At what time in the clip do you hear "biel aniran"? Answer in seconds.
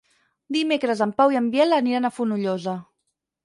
1.57-2.09